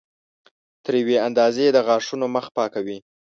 [0.83, 2.97] تر یوې اندازې د غاښونو مخ پاکوي.